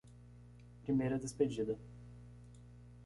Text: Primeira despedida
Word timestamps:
Primeira 0.83 1.19
despedida 1.19 1.77